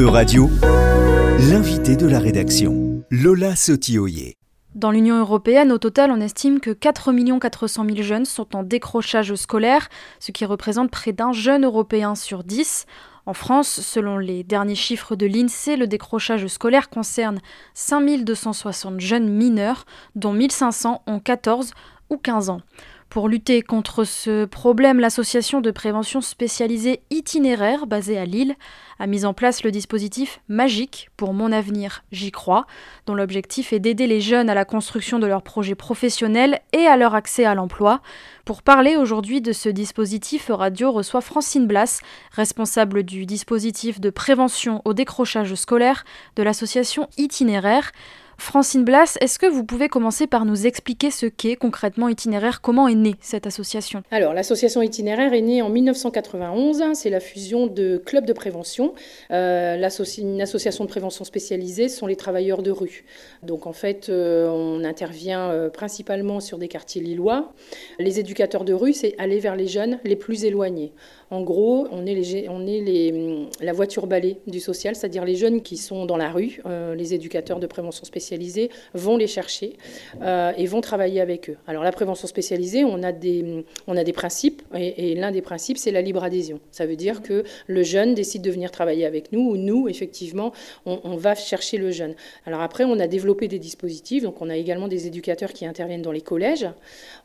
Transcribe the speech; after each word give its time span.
E-Radio, 0.00 0.48
l'invité 1.50 1.94
de 1.94 2.06
la 2.06 2.20
rédaction, 2.20 3.04
Lola 3.10 3.54
Sotioyer. 3.54 4.34
Dans 4.74 4.90
l'Union 4.90 5.18
européenne, 5.18 5.72
au 5.72 5.76
total, 5.76 6.10
on 6.10 6.22
estime 6.22 6.58
que 6.58 6.70
4 6.70 7.12
400 7.38 7.84
000 7.84 8.00
jeunes 8.00 8.24
sont 8.24 8.56
en 8.56 8.62
décrochage 8.62 9.34
scolaire, 9.34 9.90
ce 10.18 10.32
qui 10.32 10.46
représente 10.46 10.90
près 10.90 11.12
d'un 11.12 11.32
jeune 11.32 11.66
européen 11.66 12.14
sur 12.14 12.44
10. 12.44 12.86
En 13.26 13.34
France, 13.34 13.80
selon 13.82 14.16
les 14.16 14.42
derniers 14.42 14.74
chiffres 14.74 15.16
de 15.16 15.26
l'INSEE, 15.26 15.76
le 15.76 15.86
décrochage 15.86 16.46
scolaire 16.46 16.88
concerne 16.88 17.38
5 17.74 18.24
260 18.24 19.00
jeunes 19.00 19.28
mineurs, 19.28 19.84
dont 20.14 20.32
1500 20.32 21.02
ont 21.06 21.20
14 21.20 21.72
ou 22.08 22.16
15 22.16 22.48
ans. 22.48 22.62
Pour 23.10 23.28
lutter 23.28 23.60
contre 23.62 24.04
ce 24.04 24.44
problème, 24.44 25.00
l'association 25.00 25.60
de 25.60 25.72
prévention 25.72 26.20
spécialisée 26.20 27.02
itinéraire 27.10 27.88
basée 27.88 28.16
à 28.16 28.24
Lille 28.24 28.54
a 29.00 29.08
mis 29.08 29.24
en 29.24 29.34
place 29.34 29.64
le 29.64 29.72
dispositif 29.72 30.40
Magique 30.46 31.10
pour 31.16 31.34
mon 31.34 31.50
avenir, 31.50 32.04
j'y 32.12 32.30
crois, 32.30 32.66
dont 33.06 33.14
l'objectif 33.14 33.72
est 33.72 33.80
d'aider 33.80 34.06
les 34.06 34.20
jeunes 34.20 34.48
à 34.48 34.54
la 34.54 34.64
construction 34.64 35.18
de 35.18 35.26
leurs 35.26 35.42
projets 35.42 35.74
professionnels 35.74 36.60
et 36.72 36.86
à 36.86 36.96
leur 36.96 37.16
accès 37.16 37.44
à 37.44 37.56
l'emploi. 37.56 38.00
Pour 38.44 38.62
parler 38.62 38.94
aujourd'hui 38.94 39.40
de 39.40 39.52
ce 39.52 39.68
dispositif, 39.68 40.48
Radio 40.48 40.92
reçoit 40.92 41.20
Francine 41.20 41.66
Blas, 41.66 42.02
responsable 42.30 43.02
du 43.02 43.26
dispositif 43.26 44.00
de 44.00 44.10
prévention 44.10 44.82
au 44.84 44.92
décrochage 44.92 45.56
scolaire 45.56 46.04
de 46.36 46.44
l'association 46.44 47.08
Itinéraire. 47.18 47.90
Francine 48.40 48.84
Blas, 48.84 49.18
est-ce 49.20 49.38
que 49.38 49.44
vous 49.44 49.64
pouvez 49.64 49.88
commencer 49.88 50.26
par 50.26 50.46
nous 50.46 50.66
expliquer 50.66 51.10
ce 51.10 51.26
qu'est 51.26 51.56
concrètement 51.56 52.08
Itinéraire? 52.08 52.62
Comment 52.62 52.88
est 52.88 52.94
née 52.94 53.14
cette 53.20 53.46
association? 53.46 54.02
Alors, 54.10 54.32
l'association 54.32 54.80
Itinéraire 54.80 55.34
est 55.34 55.42
née 55.42 55.60
en 55.60 55.68
1991. 55.68 56.82
C'est 56.94 57.10
la 57.10 57.20
fusion 57.20 57.66
de 57.66 57.98
clubs 57.98 58.24
de 58.24 58.32
prévention. 58.32 58.94
Euh, 59.30 59.76
une 60.16 60.40
association 60.40 60.84
de 60.84 60.88
prévention 60.88 61.24
spécialisée 61.24 61.90
sont 61.90 62.06
les 62.06 62.16
travailleurs 62.16 62.62
de 62.62 62.70
rue. 62.70 63.04
Donc, 63.42 63.66
en 63.66 63.74
fait, 63.74 64.08
euh, 64.08 64.48
on 64.48 64.84
intervient 64.84 65.50
euh, 65.50 65.68
principalement 65.68 66.40
sur 66.40 66.56
des 66.56 66.68
quartiers 66.68 67.02
lillois. 67.02 67.52
Les 67.98 68.20
éducateurs 68.20 68.64
de 68.64 68.72
rue, 68.72 68.94
c'est 68.94 69.14
aller 69.18 69.38
vers 69.38 69.54
les 69.54 69.68
jeunes 69.68 70.00
les 70.02 70.16
plus 70.16 70.46
éloignés. 70.46 70.94
En 71.30 71.42
gros, 71.42 71.86
on 71.92 72.06
est, 72.06 72.48
on 72.48 72.58
les, 72.58 73.48
la 73.60 73.72
voiture 73.72 74.06
balai 74.06 74.38
du 74.46 74.60
social, 74.60 74.94
c'est-à-dire 74.94 75.24
les 75.24 75.36
jeunes 75.36 75.62
qui 75.62 75.76
sont 75.76 76.06
dans 76.06 76.16
la 76.16 76.30
rue, 76.30 76.60
les 76.96 77.14
éducateurs 77.14 77.60
de 77.60 77.66
prévention 77.66 78.04
spécialisée 78.04 78.70
vont 78.94 79.16
les 79.16 79.26
chercher 79.26 79.76
euh, 80.22 80.52
et 80.56 80.66
vont 80.66 80.80
travailler 80.80 81.20
avec 81.20 81.50
eux. 81.50 81.56
Alors 81.66 81.82
la 81.82 81.92
prévention 81.92 82.26
spécialisée, 82.26 82.84
on 82.84 83.02
a 83.02 83.12
des, 83.12 83.64
on 83.86 83.96
a 83.96 84.04
des 84.04 84.12
principes 84.12 84.62
et, 84.74 85.14
l'un 85.14 85.30
des 85.30 85.42
principes, 85.42 85.78
c'est 85.78 85.90
la 85.90 86.02
libre 86.02 86.22
adhésion. 86.22 86.60
Ça 86.70 86.86
veut 86.86 86.96
dire 86.96 87.22
que 87.22 87.44
le 87.66 87.82
jeune 87.82 88.14
décide 88.14 88.42
de 88.42 88.50
venir 88.50 88.70
travailler 88.70 89.06
avec 89.06 89.32
nous 89.32 89.40
ou 89.40 89.56
nous, 89.56 89.88
effectivement, 89.88 90.52
on, 90.86 91.16
va 91.16 91.34
chercher 91.34 91.76
le 91.76 91.90
jeune. 91.90 92.14
Alors 92.46 92.60
après, 92.60 92.84
on 92.84 92.98
a 92.98 93.06
développé 93.06 93.48
des 93.48 93.58
dispositifs, 93.58 94.22
donc 94.22 94.40
on 94.40 94.48
a 94.48 94.56
également 94.56 94.88
des 94.88 95.06
éducateurs 95.06 95.52
qui 95.52 95.66
interviennent 95.66 96.02
dans 96.02 96.12
les 96.12 96.20
collèges, 96.20 96.66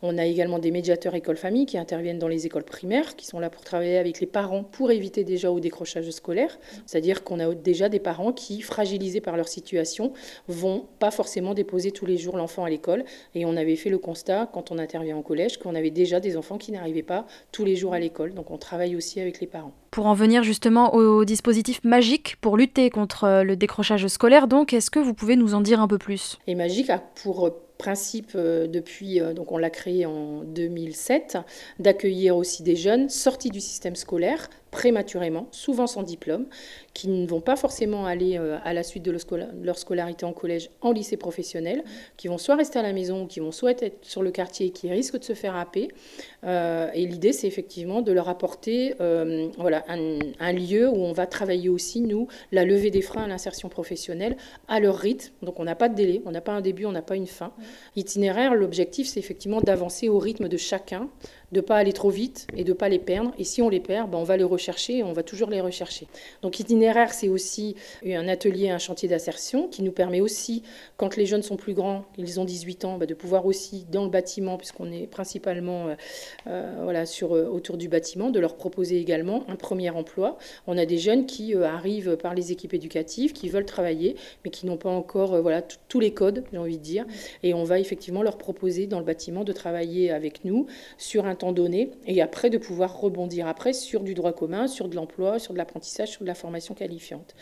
on 0.01 0.17
a 0.17 0.25
également 0.25 0.59
des 0.59 0.71
médiateurs 0.71 1.15
école-famille 1.15 1.65
qui 1.65 1.77
interviennent 1.77 2.19
dans 2.19 2.27
les 2.27 2.45
écoles 2.45 2.63
primaires, 2.63 3.15
qui 3.15 3.25
sont 3.25 3.39
là 3.39 3.49
pour 3.49 3.63
travailler 3.63 3.94
avec 3.97 4.19
les 4.19 4.27
parents 4.27 4.63
pour 4.63 4.91
éviter 4.91 5.23
déjà 5.23 5.51
au 5.51 5.59
décrochage 5.59 6.09
scolaire. 6.09 6.57
C'est-à-dire 6.85 7.23
qu'on 7.23 7.39
a 7.39 7.53
déjà 7.53 7.89
des 7.89 7.99
parents 7.99 8.33
qui, 8.33 8.61
fragilisés 8.61 9.21
par 9.21 9.37
leur 9.37 9.47
situation, 9.47 10.13
vont 10.47 10.87
pas 10.99 11.11
forcément 11.11 11.53
déposer 11.53 11.91
tous 11.91 12.05
les 12.05 12.17
jours 12.17 12.37
l'enfant 12.37 12.63
à 12.63 12.69
l'école. 12.69 13.05
Et 13.33 13.45
on 13.45 13.55
avait 13.55 13.75
fait 13.75 13.89
le 13.89 13.97
constat, 13.97 14.49
quand 14.53 14.71
on 14.71 14.77
intervient 14.77 15.17
en 15.17 15.21
collège, 15.21 15.57
qu'on 15.57 15.75
avait 15.75 15.91
déjà 15.91 16.19
des 16.19 16.37
enfants 16.37 16.57
qui 16.57 16.71
n'arrivaient 16.71 17.03
pas 17.03 17.25
tous 17.51 17.65
les 17.65 17.75
jours 17.75 17.93
à 17.93 17.99
l'école. 17.99 18.33
Donc 18.33 18.51
on 18.51 18.57
travaille 18.57 18.95
aussi 18.95 19.19
avec 19.19 19.39
les 19.39 19.47
parents. 19.47 19.73
Pour 19.91 20.07
en 20.07 20.13
venir 20.13 20.43
justement 20.43 20.93
au 20.93 21.23
dispositif 21.23 21.81
magique 21.83 22.35
pour 22.41 22.57
lutter 22.57 22.89
contre 22.89 23.43
le 23.43 23.55
décrochage 23.55 24.07
scolaire, 24.07 24.47
donc 24.47 24.73
est-ce 24.73 24.91
que 24.91 24.99
vous 24.99 25.13
pouvez 25.13 25.37
nous 25.37 25.53
en 25.53 25.61
dire 25.61 25.79
un 25.79 25.87
peu 25.87 25.97
plus? 25.97 26.37
Et 26.47 26.55
Magique 26.55 26.89
a 26.89 26.99
pour 26.99 27.49
principe 27.77 28.31
euh, 28.35 28.67
depuis, 28.67 29.19
euh, 29.19 29.33
donc 29.33 29.51
on 29.51 29.57
l'a 29.57 29.69
créé 29.69 30.05
en 30.05 30.41
2007, 30.43 31.37
d'accueillir 31.79 32.35
aussi 32.35 32.63
des 32.63 32.75
jeunes 32.75 33.09
sortis 33.09 33.49
du 33.49 33.61
système 33.61 33.95
scolaire 33.95 34.49
prématurément, 34.75 35.47
souvent 35.51 35.87
sans 35.87 36.03
diplôme, 36.03 36.47
qui 36.93 37.07
ne 37.07 37.25
vont 37.25 37.39
pas 37.39 37.55
forcément 37.55 38.05
aller 38.05 38.37
euh, 38.37 38.57
à 38.65 38.73
la 38.73 38.83
suite 38.83 39.03
de 39.03 39.17
leur 39.63 39.77
scolarité 39.77 40.25
en 40.25 40.33
collège 40.33 40.69
en 40.81 40.91
lycée 40.91 41.15
professionnel, 41.15 41.85
qui 42.17 42.27
vont 42.27 42.37
soit 42.37 42.57
rester 42.57 42.77
à 42.77 42.81
la 42.81 42.91
maison 42.91 43.23
ou 43.23 43.25
qui 43.25 43.39
vont 43.39 43.53
soit 43.53 43.81
être 43.81 44.03
sur 44.05 44.21
le 44.21 44.31
quartier 44.31 44.67
et 44.67 44.69
qui 44.71 44.89
risquent 44.89 45.17
de 45.17 45.23
se 45.23 45.31
faire 45.31 45.55
happer. 45.55 45.87
et 46.43 47.05
l'idée, 47.05 47.31
c'est 47.31 47.47
effectivement 47.47 48.01
de 48.01 48.11
leur 48.11 48.27
apporter 48.27 48.95
voilà, 49.57 49.85
un, 49.87 50.19
un, 50.41 50.51
lieu 50.51 50.89
où 50.89 50.97
on 50.97 51.13
va 51.13 51.25
travailler 51.25 51.69
aussi, 51.69 52.01
nous, 52.01 52.27
la 52.51 52.65
levée 52.65 52.91
des 52.91 53.01
freins 53.01 53.23
à 53.23 53.27
l'insertion 53.27 53.69
professionnelle 53.69 54.35
à 54.67 54.81
leur 54.81 54.97
rythme. 54.97 55.31
Donc 55.41 55.59
on 55.59 55.63
n'a 55.63 55.75
pas 55.75 55.87
de 55.87 55.95
délai, 55.95 56.21
on 56.25 56.31
n'a 56.31 56.41
pas 56.41 56.51
un 56.51 56.61
début, 56.61 56.85
on 56.85 56.91
n'a 56.91 57.01
pas 57.01 57.15
une 57.15 57.27
fin. 57.27 57.53
Itinéraire, 57.95 58.55
l'objectif, 58.55 59.07
c'est 59.07 59.19
effectivement 59.19 59.61
d'avancer 59.61 60.09
au 60.09 60.19
rythme 60.19 60.47
de 60.47 60.57
chacun, 60.57 61.09
de 61.55 61.61
ne 61.61 61.65
pas 61.65 61.77
aller 61.77 61.93
trop 61.93 62.09
vite 62.09 62.47
et 62.57 62.65
de 62.65 62.69
ne 62.69 62.73
pas 62.73 62.89
les 62.89 62.99
perdre. 62.99 63.31
Et 63.39 63.45
si 63.45 63.61
on 63.61 63.69
les 63.69 63.79
perd, 63.79 64.11
ben 64.11 64.17
on 64.17 64.23
va 64.23 64.35
les 64.35 64.43
rechercher 64.43 64.97
et 64.97 65.03
on 65.03 65.13
va 65.13 65.23
toujours 65.23 65.49
les 65.49 65.61
rechercher. 65.61 66.05
Donc 66.41 66.59
itinéraire, 66.59 67.13
c'est 67.13 67.29
aussi 67.29 67.75
un 68.05 68.27
atelier, 68.27 68.69
un 68.69 68.77
chantier 68.77 69.07
d'insertion 69.07 69.69
qui 69.69 69.81
nous 69.81 69.93
permet 69.93 70.19
aussi, 70.19 70.63
quand 70.97 71.15
les 71.15 71.25
jeunes 71.25 71.43
sont 71.43 71.55
plus 71.55 71.73
grands, 71.73 72.03
ils 72.17 72.39
ont 72.41 72.45
18 72.45 72.85
ans, 72.85 72.97
ben 72.97 73.05
de 73.05 73.13
pouvoir 73.13 73.45
aussi, 73.45 73.85
dans 73.89 74.03
le 74.03 74.09
bâtiment, 74.09 74.57
puisqu'on 74.57 74.91
est 74.91 75.07
principalement 75.07 75.87
euh, 75.87 75.95
euh, 76.47 76.79
voilà, 76.83 77.05
sur, 77.05 77.33
euh, 77.33 77.45
autour 77.45 77.77
du 77.77 77.87
bâtiment, 77.87 78.29
de 78.29 78.39
leur 78.39 78.55
proposer 78.55 78.99
également 78.99 79.45
un 79.47 79.55
premier 79.55 79.89
emploi. 79.89 80.37
On 80.67 80.77
a 80.77 80.85
des 80.85 80.97
jeunes 80.97 81.25
qui 81.25 81.55
arrivent 81.55 82.17
par 82.17 82.35
les 82.35 82.51
équipes 82.51 82.73
éducatives, 82.73 83.31
qui 83.31 83.47
veulent 83.47 83.65
travailler, 83.65 84.17
mais 84.43 84.51
qui 84.51 84.65
n'ont 84.65 84.77
pas 84.77 84.89
encore 84.89 85.41
voilà, 85.41 85.61
tous 85.61 86.01
les 86.01 86.11
codes, 86.11 86.43
j'ai 86.51 86.57
envie 86.57 86.77
de 86.77 86.83
dire. 86.83 87.05
Et 87.43 87.53
on 87.53 87.63
va 87.63 87.79
effectivement 87.79 88.23
leur 88.23 88.37
proposer 88.37 88.87
dans 88.87 88.99
le 88.99 89.05
bâtiment 89.05 89.45
de 89.45 89.53
travailler 89.53 90.11
avec 90.11 90.43
nous 90.43 90.67
sur 90.97 91.25
un 91.25 91.35
temps 91.35 91.44
donné 91.51 91.91
et 92.05 92.21
après 92.21 92.49
de 92.49 92.57
pouvoir 92.57 92.99
rebondir 92.99 93.47
après 93.47 93.73
sur 93.73 94.01
du 94.01 94.13
droit 94.13 94.33
commun, 94.33 94.67
sur 94.67 94.87
de 94.87 94.95
l'emploi, 94.95 95.39
sur 95.39 95.53
de 95.53 95.57
l'apprentissage, 95.57 96.09
sur 96.09 96.21
de 96.21 96.27
la 96.27 96.35
formation 96.35 96.73
qualifiante. 96.73 97.35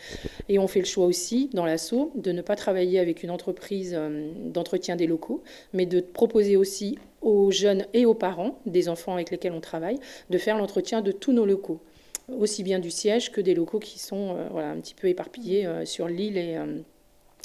Et 0.48 0.58
on 0.58 0.66
fait 0.66 0.80
le 0.80 0.86
choix 0.86 1.06
aussi 1.06 1.50
dans 1.52 1.64
l'assaut 1.64 2.12
de 2.14 2.32
ne 2.32 2.42
pas 2.42 2.56
travailler 2.56 2.98
avec 2.98 3.22
une 3.22 3.30
entreprise 3.30 3.94
euh, 3.96 4.30
d'entretien 4.46 4.96
des 4.96 5.06
locaux, 5.06 5.42
mais 5.72 5.86
de 5.86 6.00
proposer 6.00 6.56
aussi 6.56 6.98
aux 7.22 7.50
jeunes 7.50 7.86
et 7.94 8.06
aux 8.06 8.14
parents 8.14 8.58
des 8.66 8.88
enfants 8.88 9.14
avec 9.14 9.30
lesquels 9.30 9.52
on 9.52 9.60
travaille 9.60 9.98
de 10.30 10.38
faire 10.38 10.58
l'entretien 10.58 11.00
de 11.00 11.12
tous 11.12 11.32
nos 11.32 11.46
locaux 11.46 11.80
aussi 12.28 12.62
bien 12.62 12.78
du 12.78 12.90
siège 12.90 13.32
que 13.32 13.40
des 13.42 13.54
locaux 13.54 13.78
qui 13.78 13.98
sont 13.98 14.36
euh, 14.36 14.48
voilà, 14.50 14.70
un 14.70 14.80
petit 14.80 14.94
peu 14.94 15.08
éparpillés 15.08 15.66
euh, 15.66 15.84
sur 15.84 16.08
l'île 16.08 16.38
et, 16.38 16.56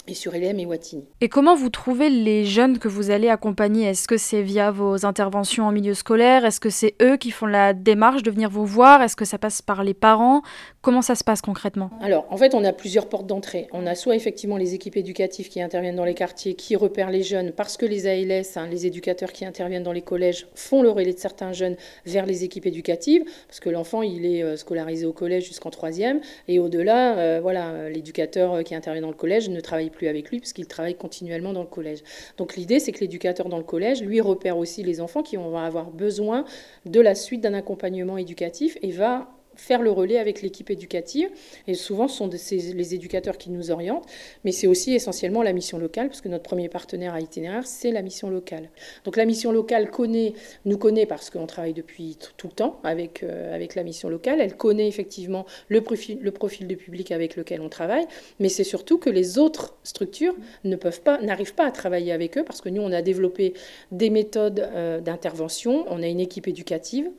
et 0.08 0.14
sur 0.14 0.34
LM 0.34 0.60
et 0.60 0.66
Watini. 0.66 1.06
Et 1.22 1.30
comment 1.30 1.56
vous 1.56 1.70
trouvez 1.70 2.10
les 2.10 2.46
jeunes 2.46 2.80
que 2.80 2.88
vous 2.88 3.12
allez 3.12 3.30
accompagner? 3.30 3.88
Est-ce 3.88 4.08
que 4.08 4.18
c'est 4.18 4.42
via 4.42 4.72
vos 4.72 5.06
interventions 5.06 5.66
en 5.66 5.72
milieu 5.72 5.94
scolaire? 5.94 6.46
Est-ce 6.46 6.60
que 6.60 6.70
c'est 6.70 6.96
eux 7.02 7.18
qui 7.18 7.32
font 7.32 7.46
la 7.46 7.74
démarche 7.74 8.24
de 8.24 8.32
venir 8.32 8.50
vous 8.50 8.66
voir? 8.66 9.02
Est-ce 9.02 9.16
que 9.16 9.26
ça 9.26 9.38
passe 9.38 9.62
par 9.62 9.84
les 9.84 9.94
parents? 9.94 10.42
Comment 10.82 11.02
ça 11.02 11.16
se 11.16 11.24
passe 11.24 11.42
concrètement? 11.42 11.90
Alors, 12.02 12.26
en 12.30 12.38
fait, 12.38 12.54
on 12.54 12.64
a 12.64 12.74
plusieurs 12.74 13.10
portes 13.10 13.28
d'entrée. 13.28 13.68
On 13.74 13.86
a 13.86 13.96
soit 13.96 14.16
effectivement 14.16 14.58
les 14.58 14.74
équipes 14.74 14.98
éducatives 14.98 15.50
qui 15.50 15.62
interviennent 15.62 15.96
dans 15.96 16.06
les 16.06 16.14
quartiers, 16.14 16.54
qui 16.54 16.76
repèrent 16.76 17.12
les 17.12 17.24
jeunes, 17.24 17.52
parce 17.52 17.78
que 17.78 17.86
les 17.86 18.08
ALS, 18.08 18.58
hein, 18.58 18.68
les 18.68 18.86
éducateurs 18.86 19.32
qui 19.32 19.46
interviennent 19.46 19.84
dans 19.84 19.92
les 19.92 20.02
collèges, 20.02 20.48
font 20.56 20.82
le 20.82 20.90
relais 20.90 21.14
de 21.14 21.20
certains 21.20 21.52
jeunes 21.52 21.76
vers 22.06 22.26
les 22.26 22.44
équipes 22.44 22.66
éducatives, 22.66 23.24
parce 23.48 23.60
que 23.60 23.70
l'enfant, 23.70 24.02
il 24.02 24.26
est 24.26 24.44
euh, 24.44 24.56
scolarisé 24.56 25.06
au 25.06 25.14
collège 25.14 25.48
jusqu'en 25.48 25.70
troisième, 25.70 26.22
et 26.48 26.60
au-delà, 26.60 27.18
euh, 27.18 27.40
voilà, 27.42 27.90
l'éducateur 27.90 28.64
qui 28.64 28.76
intervient 28.76 29.02
dans 29.02 29.10
le 29.10 29.14
collège 29.14 29.50
ne 29.50 29.60
travaille 29.60 29.89
plus 29.90 30.08
avec 30.08 30.30
lui 30.30 30.40
puisqu'il 30.40 30.68
travaille 30.68 30.96
continuellement 30.96 31.54
dans 31.54 31.62
le 31.62 31.68
collège. 31.68 32.04
Donc 32.38 32.56
l'idée, 32.56 32.80
c'est 32.80 32.92
que 32.92 33.00
l'éducateur 33.00 33.50
dans 33.50 33.58
le 33.58 33.64
collège, 33.64 34.02
lui, 34.02 34.22
repère 34.22 34.58
aussi 34.58 34.84
les 34.84 35.02
enfants 35.02 35.24
qui 35.24 35.36
vont 35.36 35.58
avoir 35.58 35.92
besoin 35.92 36.46
de 36.86 37.00
la 37.00 37.16
suite 37.16 37.42
d'un 37.42 37.54
accompagnement 37.54 38.18
éducatif 38.18 38.78
et 38.82 38.92
va 38.92 39.30
faire 39.60 39.82
le 39.82 39.92
relais 39.92 40.18
avec 40.18 40.42
l'équipe 40.42 40.70
éducative. 40.70 41.30
Et 41.68 41.74
souvent, 41.74 42.08
ce 42.08 42.18
sont 42.18 42.30
les 42.30 42.96
éducateurs 42.96 43.38
qui 43.38 43.50
nous 43.50 43.72
orientent, 43.72 44.06
mais 44.44 44.52
c'est 44.52 44.68
aussi 44.68 44.94
essentiellement 44.94 45.44
la 45.44 45.54
mission 45.54 45.78
locale, 45.78 46.08
parce 46.08 46.22
que 46.22 46.30
notre 46.30 46.44
premier 46.44 46.70
partenaire 46.70 47.14
à 47.14 47.22
itinéraire, 47.22 47.68
c'est 47.68 47.92
la 47.92 48.02
mission 48.02 48.30
locale. 48.30 48.70
Donc 49.06 49.18
la 49.18 49.26
mission 49.26 49.52
locale 49.52 49.92
connaît, 49.92 50.34
nous 50.66 50.78
connaît 50.78 51.06
parce 51.06 51.30
qu'on 51.30 51.46
travaille 51.46 51.74
depuis 51.74 52.18
tout 52.38 52.48
le 52.48 52.54
temps 52.54 52.80
avec, 52.84 53.24
euh, 53.24 53.54
avec 53.54 53.76
la 53.76 53.84
mission 53.84 54.10
locale. 54.10 54.40
Elle 54.40 54.56
connaît 54.56 54.88
effectivement 54.88 55.46
le 55.68 55.82
profil, 55.82 56.20
le 56.22 56.32
profil 56.32 56.68
de 56.68 56.76
public 56.76 57.12
avec 57.12 57.36
lequel 57.36 57.62
on 57.62 57.70
travaille, 57.70 58.06
mais 58.40 58.50
c'est 58.50 58.64
surtout 58.64 58.98
que 58.98 59.10
les 59.10 59.38
autres 59.38 59.78
structures 59.84 60.36
ne 60.64 60.76
peuvent 60.76 61.02
pas, 61.02 61.20
n'arrivent 61.22 61.56
pas 61.56 61.66
à 61.66 61.72
travailler 61.72 62.12
avec 62.12 62.38
eux, 62.38 62.44
parce 62.44 62.62
que 62.62 62.70
nous, 62.70 62.82
on 62.82 62.92
a 62.92 63.02
développé 63.02 63.54
des 63.92 64.10
méthodes 64.10 64.60
euh, 64.60 65.02
d'intervention. 65.02 65.86
On 65.90 66.02
a 66.02 66.08
une 66.08 66.20
équipe 66.20 66.48
éducative. 66.48 67.10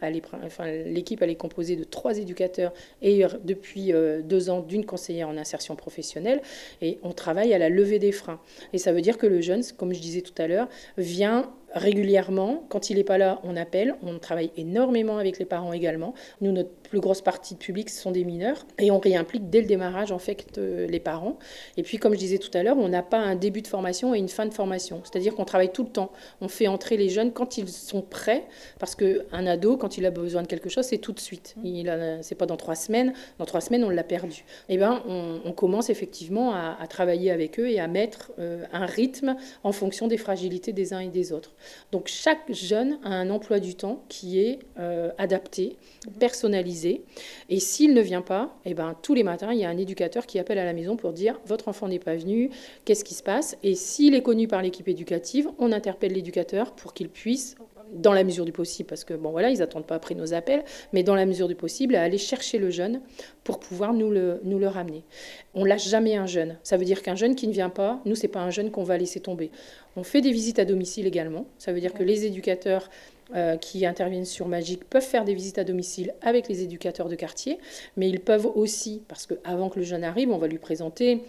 l'équipe, 0.87 1.23
elle 1.23 1.31
est 1.31 1.37
composée 1.37 1.77
de 1.77 1.85
trois 1.85 2.17
éducateurs 2.17 2.30
et 3.03 3.25
depuis 3.45 3.93
euh, 3.93 4.23
deux 4.23 4.51
ans 4.51 4.61
d'une 4.61 4.85
conseillère 4.85 5.29
en 5.29 5.37
insertion 5.37 5.77
professionnelle. 5.77 6.43
Et 6.83 6.99
on 7.03 7.13
travaille 7.13 7.55
à 7.55 7.59
la 7.59 7.69
levée 7.69 7.99
des 7.99 8.13
freins. 8.13 8.41
Et 8.73 8.79
ça 8.79 8.93
veut 8.93 9.01
dire 9.01 9.19
que 9.19 9.27
le 9.27 9.41
jeune, 9.41 9.63
comme 9.77 9.93
je 9.93 10.01
disais 10.01 10.23
tout 10.23 10.35
à 10.39 10.47
l'heure, 10.47 10.69
vient 10.97 11.53
régulièrement. 11.75 12.65
Quand 12.69 12.91
il 12.91 12.97
n'est 12.97 13.05
pas 13.05 13.19
là, 13.19 13.41
on 13.45 13.57
appelle. 13.57 13.95
On 14.03 14.19
travaille 14.19 14.51
énormément 14.57 15.19
avec 15.19 15.39
les 15.39 15.45
parents 15.45 15.73
également. 15.73 16.15
Nous, 16.41 16.53
notre 16.53 16.71
plus 16.71 17.01
grosse 17.01 17.23
partie 17.23 17.55
de 17.55 17.59
public, 17.59 17.91
ce 17.91 18.01
sont 18.01 18.11
des 18.11 18.25
mineurs. 18.25 18.67
Et 18.79 18.91
on 18.91 18.99
réimplique 18.99 19.51
dès 19.51 19.61
le 19.61 19.67
démarrage, 19.67 20.13
en 20.13 20.19
fait, 20.19 20.59
euh, 20.59 20.87
les 20.87 21.01
parents. 21.01 21.39
Et 21.77 21.83
puis, 21.83 21.99
comme 21.99 22.15
je 22.15 22.19
disais 22.19 22.39
tout 22.39 22.51
à 22.55 22.63
l'heure, 22.63 22.77
on 22.79 22.89
n'a 22.89 23.03
pas 23.03 23.19
un 23.19 23.37
début 23.37 23.63
de 23.63 23.69
formation 23.69 24.15
et 24.15 24.19
une 24.19 24.29
fin 24.29 24.47
de 24.47 24.55
formation. 24.55 25.03
C'est-à-dire 25.05 25.35
qu'on 25.35 25.45
travaille 25.45 25.73
tout 25.73 25.85
le 25.85 25.91
temps. 25.91 26.13
On 26.41 26.49
fait 26.49 26.67
entrer 26.67 26.97
les 26.97 27.09
jeunes 27.09 27.33
quand 27.33 27.59
ils 27.59 27.69
sont 27.69 28.03
prêts. 28.03 28.45
Parce 28.79 28.95
qu'un 28.95 29.47
ado, 29.47 29.77
quand 29.77 29.99
il 29.99 30.07
a 30.07 30.11
besoin 30.11 30.43
de 30.43 30.47
quelque 30.47 30.69
chose, 30.69 30.85
c'est 30.85 30.99
tout 30.99 31.13
de 31.13 31.21
suite. 31.21 31.55
Il 31.65 31.91
c'est 32.23 32.35
pas 32.35 32.47
dans 32.47 32.57
trois 32.57 32.75
semaines. 32.75 33.13
Dans 33.39 33.45
trois 33.45 33.61
semaines, 33.61 33.85
on 33.85 33.91
l'a 33.91 34.05
perdu. 34.05 34.45
Eh 34.69 34.77
bien, 34.77 35.03
on, 35.07 35.53
commence 35.53 35.91
effectivement 35.91 36.55
à, 36.55 36.87
travailler 36.89 37.31
avec 37.31 37.59
eux 37.59 37.69
et 37.69 37.81
à 37.81 37.89
mettre 37.89 38.33
euh, 38.39 38.65
un 38.73 38.87
rythme 38.87 39.37
en 39.63 39.73
fonction 39.73 40.07
des 40.07 40.17
fragilités 40.17 40.73
des 40.73 40.95
uns 40.95 41.01
et 41.01 41.09
des 41.09 41.33
autres. 41.33 41.53
Donc 41.93 42.09
chaque 42.09 42.53
jeune 42.53 42.99
a 43.05 43.11
un 43.11 43.31
emploi 43.31 43.61
du 43.61 43.75
temps 43.75 44.05
qui 44.09 44.41
est 44.41 44.61
euh, 44.79 45.11
adapté, 45.19 45.77
personnalisé. 46.19 47.03
Et 47.49 47.61
s'il 47.61 47.95
ne 47.95 48.01
vient 48.01 48.23
pas, 48.23 48.57
eh 48.65 48.75
ben, 48.75 48.95
tous 49.03 49.15
les 49.15 49.23
matins, 49.23 49.53
il 49.53 49.59
y 49.59 49.65
a 49.65 49.69
un 49.69 49.77
éducateur 49.77 50.27
qui 50.27 50.39
appelle 50.39 50.59
à 50.59 50.65
la 50.65 50.73
maison 50.73 50.97
pour 50.97 51.13
dire 51.13 51.41
votre 51.47 51.69
enfant 51.69 51.89
n'est 51.89 51.99
pas 51.99 52.17
venu, 52.17 52.51
qu'est-ce 52.85 53.05
qui 53.05 53.15
se 53.15 53.23
passe? 53.23 53.57
Et 53.63 53.75
s'il 53.75 54.15
est 54.15 54.23
connu 54.23 54.49
par 54.49 54.63
l'équipe 54.63 54.89
éducative, 54.89 55.49
on 55.59 55.73
interpelle 55.73 56.13
l'éducateur 56.13 56.73
pour 56.73 56.95
qu'il 56.95 57.09
puisse 57.09 57.57
dans 57.93 58.13
la 58.13 58.25
mesure 58.25 58.45
du 58.45 58.53
possible, 58.53 58.89
parce 58.89 59.05
que 59.05 59.15
bon 59.15 59.31
voilà, 59.31 59.51
ils 59.51 59.59
n'attendent 59.59 59.87
pas 59.87 59.95
après 59.95 60.15
nos 60.15 60.35
appels, 60.35 60.65
mais 60.93 61.03
dans 61.03 61.15
la 61.15 61.27
mesure 61.27 61.49
du 61.49 61.55
possible, 61.55 61.95
à 61.95 62.03
aller 62.03 62.19
chercher 62.19 62.59
le 62.59 62.71
jeune 62.71 63.01
pour 63.45 63.59
pouvoir 63.59 63.93
nous 63.93 64.11
le, 64.11 64.67
ramener. 64.67 65.05
On 65.55 65.65
lâche 65.65 65.89
jamais 65.89 66.17
un 66.17 66.27
jeune. 66.27 66.59
Ça 66.63 66.77
veut 66.77 66.85
dire 66.85 67.03
qu'un 67.03 67.17
jeune 67.17 67.35
qui 67.35 67.49
ne 67.49 67.53
vient 67.53 67.71
pas, 67.71 68.01
nous, 68.05 68.15
c'est 68.15 68.29
pas 68.29 68.41
un 68.41 68.51
jeune 68.51 68.71
qu'on 68.71 68.85
va 68.85 68.97
laisser 68.97 69.21
tomber. 69.21 69.51
On 69.97 70.05
fait 70.05 70.21
des 70.21 70.31
visites 70.31 70.59
à 70.59 70.65
domicile 70.65 71.07
également. 71.07 71.47
Ça 71.59 71.73
veut 71.73 71.81
dire 71.81 71.93
que 71.93 72.03
les 72.03 72.25
éducateurs 72.27 72.89
euh, 73.35 73.57
qui 73.57 73.87
interviennent 73.87 74.25
sur 74.25 74.49
Magique 74.49 74.85
peuvent 74.85 75.03
faire 75.03 75.25
des 75.25 75.35
visites 75.35 75.59
à 75.59 75.65
domicile 75.65 76.15
avec 76.21 76.49
les 76.49 76.63
éducateurs 76.63 77.09
de 77.09 77.15
quartier, 77.15 77.59
mais 77.97 78.09
ils 78.09 78.21
peuvent 78.21 78.47
aussi, 78.55 79.03
parce 79.09 79.27
qu'avant 79.27 79.69
que 79.69 79.79
le 79.79 79.85
jeune 79.85 80.05
arrive, 80.05 80.31
on 80.31 80.39
va 80.39 80.47
lui 80.47 80.59
présenter 80.59 81.23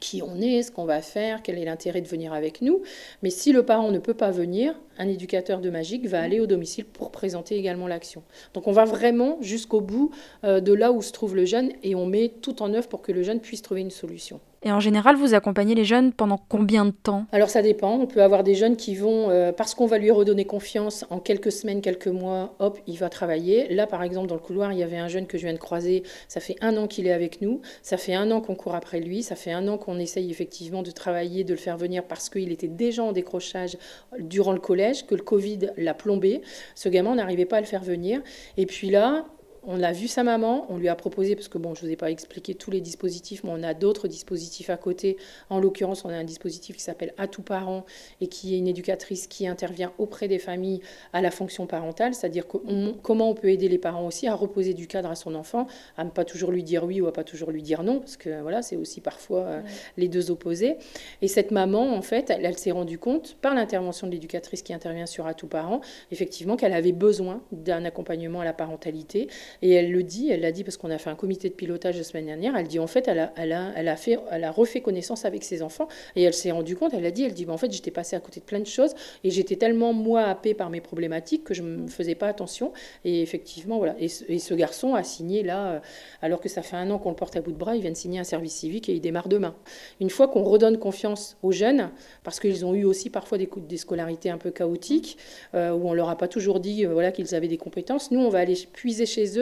qui 0.00 0.22
on 0.22 0.40
est, 0.40 0.62
ce 0.62 0.70
qu'on 0.70 0.84
va 0.84 1.00
faire, 1.02 1.42
quel 1.42 1.58
est 1.58 1.64
l'intérêt 1.64 2.00
de 2.00 2.08
venir 2.08 2.32
avec 2.32 2.62
nous. 2.62 2.82
Mais 3.22 3.30
si 3.30 3.52
le 3.52 3.64
parent 3.64 3.90
ne 3.90 3.98
peut 3.98 4.14
pas 4.14 4.30
venir, 4.30 4.74
un 4.98 5.08
éducateur 5.08 5.60
de 5.60 5.70
magique 5.70 6.06
va 6.06 6.20
aller 6.20 6.40
au 6.40 6.46
domicile 6.46 6.84
pour 6.84 7.10
présenter 7.10 7.56
également 7.56 7.86
l'action. 7.86 8.22
Donc 8.54 8.66
on 8.66 8.72
va 8.72 8.84
vraiment 8.84 9.38
jusqu'au 9.40 9.80
bout 9.80 10.10
euh, 10.44 10.60
de 10.60 10.72
là 10.72 10.92
où 10.92 11.02
se 11.02 11.12
trouve 11.12 11.36
le 11.36 11.44
jeune 11.44 11.72
et 11.82 11.94
on 11.94 12.06
met 12.06 12.32
tout 12.40 12.62
en 12.62 12.72
œuvre 12.74 12.88
pour 12.88 13.02
que 13.02 13.12
le 13.12 13.22
jeune 13.22 13.40
puisse 13.40 13.62
trouver 13.62 13.80
une 13.80 13.90
solution. 13.90 14.40
Et 14.64 14.70
en 14.70 14.78
général, 14.78 15.16
vous 15.16 15.34
accompagnez 15.34 15.74
les 15.74 15.84
jeunes 15.84 16.12
pendant 16.12 16.38
combien 16.48 16.84
de 16.84 16.92
temps? 16.92 17.26
Alors 17.32 17.50
ça 17.50 17.62
dépend. 17.62 17.96
On 17.98 18.06
peut 18.06 18.22
avoir 18.22 18.44
des 18.44 18.54
jeunes 18.54 18.76
qui 18.76 18.94
vont, 18.94 19.28
euh, 19.30 19.50
parce 19.50 19.74
qu'on 19.74 19.86
va 19.86 19.98
lui 19.98 20.10
redonner 20.10 20.44
confiance, 20.44 21.04
en 21.10 21.18
quelques 21.18 21.50
semaines, 21.50 21.80
quelques 21.80 22.06
mois, 22.06 22.54
hop, 22.60 22.78
il 22.86 22.96
va 22.96 23.08
travailler. 23.08 23.74
Là, 23.74 23.88
par 23.88 24.04
exemple, 24.04 24.28
dans 24.28 24.36
le 24.36 24.40
couloir, 24.40 24.72
il 24.72 24.78
y 24.78 24.82
avait 24.84 24.98
un 24.98 25.08
jeune 25.08 25.26
que 25.26 25.36
je 25.36 25.44
viens 25.44 25.52
de 25.52 25.58
croiser. 25.58 26.04
Ça 26.28 26.38
fait 26.38 26.54
un 26.60 26.76
an 26.76 26.86
qu'il 26.86 27.08
est 27.08 27.12
avec 27.12 27.40
nous. 27.40 27.60
Ça 27.82 27.96
fait 27.96 28.14
un 28.14 28.30
an 28.30 28.40
qu'on 28.40 28.54
court 28.54 28.76
après 28.76 29.00
lui. 29.00 29.24
Ça 29.24 29.34
fait 29.34 29.52
un 29.52 29.66
an 29.66 29.78
qu'on 29.78 29.98
essaye 29.98 30.30
effectivement 30.30 30.82
de 30.82 30.92
travailler, 30.92 31.42
de 31.42 31.52
le 31.52 31.58
faire 31.58 31.76
venir 31.76 32.04
parce 32.04 32.30
qu'il 32.30 32.52
était 32.52 32.68
déjà 32.68 33.02
en 33.02 33.12
décrochage 33.12 33.76
durant 34.20 34.52
le 34.52 34.60
collège, 34.60 35.06
que 35.06 35.16
le 35.16 35.22
Covid 35.22 35.70
l'a 35.76 35.94
plombé. 35.94 36.40
Ce 36.76 36.88
gamin, 36.88 37.16
n'arrivait 37.16 37.46
pas 37.46 37.56
à 37.56 37.60
le 37.60 37.66
faire 37.66 37.82
venir. 37.82 38.22
Et 38.56 38.66
puis 38.66 38.90
là, 38.90 39.24
on 39.64 39.82
a 39.82 39.92
vu 39.92 40.08
sa 40.08 40.24
maman, 40.24 40.66
on 40.70 40.76
lui 40.76 40.88
a 40.88 40.96
proposé, 40.96 41.36
parce 41.36 41.48
que 41.48 41.58
bon, 41.58 41.74
je 41.74 41.82
ne 41.82 41.86
vous 41.86 41.92
ai 41.92 41.96
pas 41.96 42.10
expliqué 42.10 42.54
tous 42.54 42.70
les 42.70 42.80
dispositifs, 42.80 43.44
mais 43.44 43.50
on 43.52 43.62
a 43.62 43.74
d'autres 43.74 44.08
dispositifs 44.08 44.70
à 44.70 44.76
côté. 44.76 45.16
En 45.50 45.60
l'occurrence, 45.60 46.04
on 46.04 46.08
a 46.08 46.16
un 46.16 46.24
dispositif 46.24 46.76
qui 46.76 46.82
s'appelle 46.82 47.14
À 47.16 47.28
tout 47.28 47.42
parent 47.42 47.84
et 48.20 48.26
qui 48.26 48.54
est 48.54 48.58
une 48.58 48.66
éducatrice 48.66 49.26
qui 49.28 49.46
intervient 49.46 49.92
auprès 49.98 50.26
des 50.26 50.38
familles 50.38 50.80
à 51.12 51.22
la 51.22 51.30
fonction 51.30 51.66
parentale, 51.66 52.14
c'est-à-dire 52.14 52.46
comment 52.46 53.30
on 53.30 53.34
peut 53.34 53.50
aider 53.50 53.68
les 53.68 53.78
parents 53.78 54.06
aussi 54.06 54.26
à 54.26 54.34
reposer 54.34 54.74
du 54.74 54.86
cadre 54.86 55.10
à 55.10 55.14
son 55.14 55.34
enfant, 55.34 55.66
à 55.96 56.04
ne 56.04 56.10
pas 56.10 56.24
toujours 56.24 56.50
lui 56.50 56.64
dire 56.64 56.84
oui 56.84 57.00
ou 57.00 57.06
à 57.06 57.12
pas 57.12 57.24
toujours 57.24 57.50
lui 57.52 57.62
dire 57.62 57.84
non, 57.84 58.00
parce 58.00 58.16
que 58.16 58.40
voilà, 58.42 58.62
c'est 58.62 58.76
aussi 58.76 59.00
parfois 59.00 59.40
euh, 59.40 59.62
les 59.96 60.08
deux 60.08 60.30
opposés. 60.30 60.76
Et 61.20 61.28
cette 61.28 61.52
maman, 61.52 61.94
en 61.94 62.02
fait, 62.02 62.30
elle, 62.30 62.44
elle 62.44 62.58
s'est 62.58 62.72
rendue 62.72 62.98
compte, 62.98 63.36
par 63.40 63.54
l'intervention 63.54 64.06
de 64.08 64.12
l'éducatrice 64.12 64.62
qui 64.62 64.74
intervient 64.74 65.06
sur 65.06 65.26
À 65.26 65.34
tout 65.34 65.46
parent, 65.46 65.80
effectivement, 66.10 66.56
qu'elle 66.56 66.72
avait 66.72 66.92
besoin 66.92 67.42
d'un 67.52 67.84
accompagnement 67.84 68.40
à 68.40 68.44
la 68.44 68.52
parentalité 68.52 69.28
et 69.60 69.72
elle 69.72 69.90
le 69.90 70.02
dit, 70.02 70.30
elle 70.30 70.40
l'a 70.40 70.52
dit 70.52 70.64
parce 70.64 70.76
qu'on 70.76 70.90
a 70.90 70.98
fait 70.98 71.10
un 71.10 71.14
comité 71.14 71.48
de 71.48 71.54
pilotage 71.54 71.96
la 71.96 72.04
semaine 72.04 72.26
dernière. 72.26 72.56
Elle 72.56 72.68
dit 72.68 72.78
en 72.78 72.86
fait, 72.86 73.08
elle 73.08 73.18
a, 73.18 73.32
elle 73.36 73.52
a, 73.52 73.72
elle 73.76 73.88
a, 73.88 73.96
fait, 73.96 74.18
elle 74.30 74.44
a 74.44 74.50
refait 74.50 74.80
connaissance 74.80 75.24
avec 75.24 75.44
ses 75.44 75.62
enfants 75.62 75.88
et 76.16 76.22
elle 76.22 76.34
s'est 76.34 76.50
rendue 76.50 76.76
compte, 76.76 76.94
elle 76.94 77.04
a 77.06 77.10
dit, 77.10 77.24
elle 77.24 77.34
dit, 77.34 77.44
bah, 77.44 77.52
en 77.52 77.58
fait, 77.58 77.72
j'étais 77.72 77.90
passée 77.90 78.16
à 78.16 78.20
côté 78.20 78.40
de 78.40 78.44
plein 78.44 78.60
de 78.60 78.66
choses 78.66 78.94
et 79.24 79.30
j'étais 79.30 79.56
tellement, 79.56 79.92
moi, 79.92 80.22
happée 80.22 80.54
par 80.54 80.70
mes 80.70 80.80
problématiques 80.80 81.44
que 81.44 81.54
je 81.54 81.62
ne 81.62 81.82
me 81.82 81.88
faisais 81.88 82.14
pas 82.14 82.28
attention. 82.28 82.72
Et 83.04 83.22
effectivement, 83.22 83.78
voilà. 83.78 83.94
Et 83.98 84.08
ce, 84.08 84.54
garçon 84.54 84.94
a 84.94 85.02
signé 85.02 85.42
là, 85.42 85.66
euh, 85.66 85.80
alors 86.20 86.40
que 86.40 86.48
ça 86.48 86.62
fait 86.62 86.76
un 86.76 86.90
an 86.90 86.98
qu'on 86.98 87.10
le 87.10 87.16
porte 87.16 87.36
à 87.36 87.40
bout 87.40 87.52
de 87.52 87.56
bras, 87.56 87.74
il 87.74 87.82
vient 87.82 87.90
de 87.90 87.96
signer 87.96 88.20
un 88.20 88.24
service 88.24 88.54
civique 88.54 88.88
et 88.88 88.92
il 88.92 89.00
démarre 89.00 89.28
demain. 89.28 89.54
Une 90.00 90.10
fois 90.10 90.28
qu'on 90.28 90.42
redonne 90.42 90.78
confiance 90.78 91.36
aux 91.42 91.52
jeunes, 91.52 91.90
parce 92.22 92.38
qu'ils 92.38 92.64
ont 92.64 92.74
eu 92.74 92.84
aussi 92.84 93.10
parfois 93.10 93.38
des, 93.38 93.48
des 93.56 93.76
scolarités 93.76 94.30
un 94.30 94.38
peu 94.38 94.50
chaotiques, 94.50 95.18
euh, 95.54 95.72
où 95.72 95.88
on 95.88 95.94
leur 95.94 96.08
a 96.08 96.16
pas 96.16 96.28
toujours 96.28 96.60
dit 96.60 96.84
euh, 96.84 96.92
voilà, 96.92 97.12
qu'ils 97.12 97.34
avaient 97.34 97.48
des 97.48 97.56
compétences, 97.56 98.10
nous, 98.10 98.20
on 98.20 98.28
va 98.28 98.40
aller 98.40 98.58
puiser 98.72 99.06
chez 99.06 99.38
eux 99.38 99.41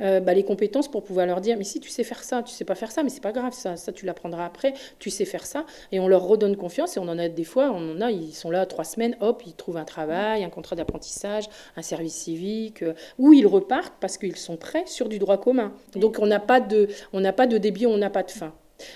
euh, 0.00 0.20
bah, 0.20 0.34
les 0.34 0.44
compétences 0.44 0.88
pour 0.88 1.02
pouvoir 1.02 1.26
leur 1.26 1.40
dire 1.40 1.56
mais 1.56 1.64
si 1.64 1.80
tu 1.80 1.88
sais 1.88 2.04
faire 2.04 2.22
ça, 2.22 2.42
tu 2.42 2.52
sais 2.52 2.64
pas 2.64 2.74
faire 2.74 2.90
ça, 2.90 3.02
mais 3.02 3.08
c'est 3.08 3.22
pas 3.22 3.32
grave, 3.32 3.52
ça, 3.52 3.76
ça 3.76 3.92
tu 3.92 4.06
l'apprendras 4.06 4.44
après, 4.44 4.74
tu 4.98 5.10
sais 5.10 5.24
faire 5.24 5.46
ça. 5.46 5.64
Et 5.92 6.00
on 6.00 6.08
leur 6.08 6.22
redonne 6.22 6.56
confiance 6.56 6.96
et 6.96 7.00
on 7.00 7.08
en 7.08 7.18
a 7.18 7.28
des 7.28 7.44
fois, 7.44 7.70
on 7.72 7.96
en 7.96 8.00
a, 8.00 8.10
ils 8.10 8.34
sont 8.34 8.50
là 8.50 8.66
trois 8.66 8.84
semaines, 8.84 9.16
hop, 9.20 9.42
ils 9.46 9.54
trouvent 9.54 9.76
un 9.76 9.84
travail, 9.84 10.44
un 10.44 10.50
contrat 10.50 10.76
d'apprentissage, 10.76 11.48
un 11.76 11.82
service 11.82 12.14
civique, 12.14 12.82
euh, 12.82 12.94
ou 13.18 13.32
ils 13.32 13.46
repartent 13.46 13.94
parce 14.00 14.18
qu'ils 14.18 14.36
sont 14.36 14.56
prêts 14.56 14.84
sur 14.86 15.08
du 15.08 15.18
droit 15.18 15.38
commun. 15.38 15.72
Donc 15.94 16.18
on 16.20 16.26
n'a 16.26 16.40
pas 16.40 16.60
de, 16.60 16.88
on 17.12 17.20
n'a 17.20 17.32
pas 17.32 17.46
de 17.46 17.58
débit, 17.58 17.86
on 17.86 17.96
n'a 17.96 18.10
pas 18.10 18.22
de 18.22 18.30
fin. 18.30 18.52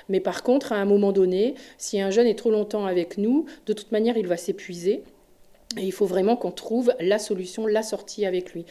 Mais 0.08 0.20
par 0.20 0.42
contre, 0.42 0.72
à 0.72 0.76
un 0.76 0.84
moment 0.84 1.12
donné, 1.12 1.54
si 1.78 2.00
un 2.00 2.10
jeune 2.10 2.26
est 2.26 2.38
trop 2.38 2.50
longtemps 2.50 2.86
avec 2.86 3.18
nous, 3.18 3.46
de 3.66 3.72
toute 3.72 3.92
manière, 3.92 4.16
il 4.16 4.26
va 4.26 4.36
s'épuiser. 4.36 5.02
Et 5.76 5.82
il 5.82 5.92
faut 5.92 6.06
vraiment 6.06 6.36
qu'on 6.36 6.50
trouve 6.50 6.92
la 7.00 7.18
solution, 7.18 7.66
la 7.66 7.82
sortie 7.82 8.26
avec 8.26 8.52
lui. 8.52 8.66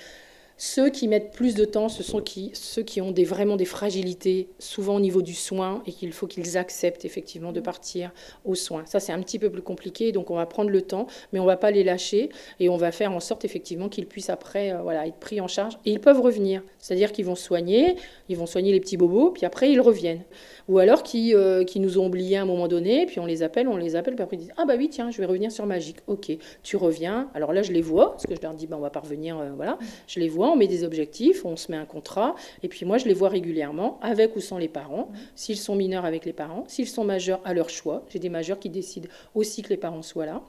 Ceux 0.63 0.91
qui 0.91 1.07
mettent 1.07 1.31
plus 1.31 1.55
de 1.55 1.65
temps, 1.65 1.89
ce 1.89 2.03
sont 2.03 2.23
ceux 2.53 2.83
qui 2.83 3.01
ont 3.01 3.11
vraiment 3.11 3.55
des 3.55 3.65
fragilités, 3.65 4.47
souvent 4.59 4.97
au 4.97 4.99
niveau 4.99 5.23
du 5.23 5.33
soin, 5.33 5.81
et 5.87 5.91
qu'il 5.91 6.13
faut 6.13 6.27
qu'ils 6.27 6.55
acceptent 6.55 7.03
effectivement 7.03 7.51
de 7.51 7.59
partir 7.59 8.11
aux 8.45 8.53
soins. 8.53 8.83
Ça, 8.85 8.99
c'est 8.99 9.11
un 9.11 9.19
petit 9.23 9.39
peu 9.39 9.49
plus 9.49 9.63
compliqué, 9.63 10.11
donc 10.11 10.29
on 10.29 10.35
va 10.35 10.45
prendre 10.45 10.69
le 10.69 10.83
temps, 10.83 11.07
mais 11.33 11.39
on 11.39 11.45
ne 11.45 11.47
va 11.47 11.57
pas 11.57 11.71
les 11.71 11.83
lâcher, 11.83 12.29
et 12.59 12.69
on 12.69 12.77
va 12.77 12.91
faire 12.91 13.11
en 13.11 13.19
sorte 13.19 13.43
effectivement 13.43 13.89
qu'ils 13.89 14.05
puissent 14.05 14.29
après 14.29 14.71
euh, 14.71 14.83
voilà, 14.83 15.07
être 15.07 15.17
pris 15.17 15.41
en 15.41 15.47
charge. 15.47 15.79
Et 15.87 15.93
ils 15.93 15.99
peuvent 15.99 16.21
revenir, 16.21 16.61
c'est-à-dire 16.77 17.11
qu'ils 17.11 17.25
vont 17.25 17.33
soigner, 17.33 17.95
ils 18.29 18.37
vont 18.37 18.45
soigner 18.45 18.71
les 18.71 18.79
petits 18.79 18.97
bobos, 18.97 19.31
puis 19.31 19.47
après 19.47 19.71
ils 19.71 19.81
reviennent. 19.81 20.21
Ou 20.67 20.77
alors 20.77 21.01
euh, 21.15 21.63
qui 21.63 21.79
nous 21.79 21.97
ont 21.97 22.05
oubliés 22.05 22.37
à 22.37 22.43
un 22.43 22.45
moment 22.45 22.67
donné, 22.67 23.07
puis 23.07 23.19
on 23.19 23.25
les 23.25 23.41
appelle, 23.41 23.67
on 23.67 23.77
les 23.77 23.95
appelle, 23.95 24.13
puis 24.13 24.23
après 24.23 24.37
ils 24.37 24.41
disent 24.41 24.53
Ah 24.57 24.65
bah 24.65 24.75
oui, 24.77 24.89
tiens, 24.89 25.09
je 25.09 25.17
vais 25.17 25.25
revenir 25.25 25.51
sur 25.51 25.65
Magique. 25.65 25.97
Ok, 26.05 26.31
tu 26.61 26.77
reviens. 26.77 27.29
Alors 27.33 27.51
là, 27.51 27.63
je 27.63 27.71
les 27.71 27.81
vois, 27.81 28.11
parce 28.11 28.27
que 28.27 28.35
je 28.35 28.41
leur 28.41 28.53
dis 28.53 28.67
bah, 28.67 28.77
On 28.77 28.81
va 28.81 28.91
pas 28.91 28.99
revenir, 28.99 29.39
euh, 29.39 29.49
voilà. 29.55 29.79
Je 30.07 30.19
les 30.19 30.29
vois 30.29 30.50
on 30.51 30.55
met 30.55 30.67
des 30.67 30.83
objectifs, 30.83 31.45
on 31.45 31.55
se 31.55 31.71
met 31.71 31.77
un 31.77 31.85
contrat, 31.85 32.35
et 32.63 32.67
puis 32.67 32.85
moi 32.85 32.97
je 32.97 33.05
les 33.05 33.13
vois 33.13 33.29
régulièrement, 33.29 33.99
avec 34.01 34.35
ou 34.35 34.41
sans 34.41 34.57
les 34.57 34.67
parents, 34.67 35.11
s'ils 35.35 35.57
sont 35.57 35.75
mineurs 35.75 36.05
avec 36.05 36.25
les 36.25 36.33
parents, 36.33 36.65
s'ils 36.67 36.87
sont 36.87 37.03
majeurs 37.03 37.41
à 37.45 37.53
leur 37.53 37.69
choix. 37.69 38.03
J'ai 38.09 38.19
des 38.19 38.29
majeurs 38.29 38.59
qui 38.59 38.69
décident 38.69 39.07
aussi 39.35 39.61
que 39.61 39.69
les 39.69 39.77
parents 39.77 40.01
soient 40.01 40.25
là. 40.25 40.41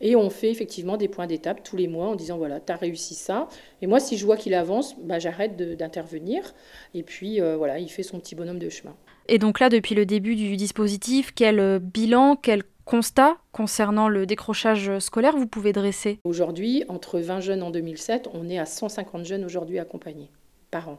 Et 0.00 0.16
on 0.16 0.30
fait 0.30 0.50
effectivement 0.50 0.96
des 0.96 1.08
points 1.08 1.26
d'étape 1.26 1.62
tous 1.62 1.76
les 1.76 1.88
mois 1.88 2.08
en 2.08 2.14
disant 2.14 2.38
voilà, 2.38 2.60
tu 2.60 2.72
as 2.72 2.76
réussi 2.76 3.14
ça. 3.14 3.48
Et 3.82 3.86
moi, 3.86 4.00
si 4.00 4.16
je 4.16 4.24
vois 4.24 4.36
qu'il 4.36 4.54
avance, 4.54 4.96
bah, 4.98 5.18
j'arrête 5.18 5.56
d'intervenir. 5.56 6.54
Et 6.94 7.02
puis 7.02 7.40
euh, 7.40 7.56
voilà, 7.56 7.78
il 7.78 7.88
fait 7.88 8.02
son 8.02 8.18
petit 8.18 8.34
bonhomme 8.34 8.58
de 8.58 8.68
chemin. 8.68 8.94
Et 9.28 9.38
donc 9.38 9.60
là, 9.60 9.68
depuis 9.68 9.94
le 9.94 10.06
début 10.06 10.34
du 10.34 10.56
dispositif, 10.56 11.32
quel 11.34 11.60
euh, 11.60 11.78
bilan, 11.78 12.36
quel 12.36 12.64
constat 12.90 13.36
concernant 13.52 14.08
le 14.08 14.26
décrochage 14.26 14.98
scolaire 14.98 15.36
vous 15.36 15.46
pouvez 15.46 15.72
dresser 15.72 16.18
Aujourd'hui, 16.24 16.82
entre 16.88 17.20
20 17.20 17.38
jeunes 17.38 17.62
en 17.62 17.70
2007, 17.70 18.28
on 18.34 18.48
est 18.48 18.58
à 18.58 18.66
150 18.66 19.24
jeunes 19.24 19.44
aujourd'hui 19.44 19.78
accompagnés 19.78 20.28
par 20.72 20.88
an. 20.88 20.98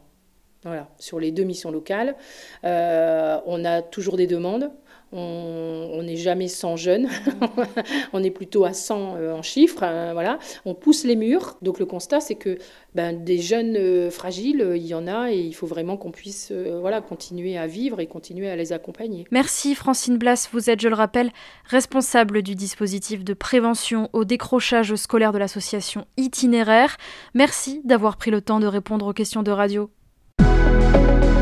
Voilà, 0.63 0.87
sur 0.99 1.19
les 1.19 1.31
deux 1.31 1.43
missions 1.43 1.71
locales. 1.71 2.15
Euh, 2.65 3.39
on 3.47 3.65
a 3.65 3.81
toujours 3.81 4.15
des 4.15 4.27
demandes. 4.27 4.71
On 5.13 6.01
n'est 6.03 6.15
jamais 6.15 6.47
100 6.47 6.77
jeunes, 6.77 7.09
on 8.13 8.23
est 8.23 8.31
plutôt 8.31 8.63
à 8.63 8.71
100 8.71 9.17
euh, 9.17 9.33
en 9.33 9.41
chiffres. 9.41 9.83
Hein, 9.83 10.13
voilà. 10.13 10.39
On 10.63 10.73
pousse 10.73 11.03
les 11.03 11.17
murs. 11.17 11.57
Donc 11.61 11.79
le 11.79 11.85
constat, 11.85 12.21
c'est 12.21 12.35
que 12.35 12.57
ben, 12.95 13.21
des 13.21 13.39
jeunes 13.39 13.75
euh, 13.75 14.09
fragiles, 14.09 14.65
il 14.77 14.85
y 14.85 14.93
en 14.93 15.07
a 15.07 15.29
et 15.33 15.37
il 15.37 15.51
faut 15.51 15.67
vraiment 15.67 15.97
qu'on 15.97 16.11
puisse 16.11 16.53
voilà, 16.53 17.01
continuer 17.01 17.57
à 17.57 17.67
vivre 17.67 17.99
et 17.99 18.07
continuer 18.07 18.49
à 18.49 18.55
les 18.55 18.71
accompagner. 18.71 19.25
Merci 19.31 19.75
Francine 19.75 20.17
Blas. 20.17 20.47
Vous 20.53 20.69
êtes, 20.69 20.79
je 20.79 20.87
le 20.87 20.95
rappelle, 20.95 21.31
responsable 21.65 22.41
du 22.41 22.55
dispositif 22.55 23.25
de 23.25 23.33
prévention 23.33 24.09
au 24.13 24.23
décrochage 24.23 24.95
scolaire 24.95 25.33
de 25.33 25.39
l'association 25.39 26.05
Itinéraire. 26.15 26.95
Merci 27.33 27.81
d'avoir 27.83 28.15
pris 28.15 28.31
le 28.31 28.39
temps 28.39 28.61
de 28.61 28.67
répondre 28.67 29.07
aux 29.07 29.13
questions 29.13 29.43
de 29.43 29.51
radio. 29.51 29.89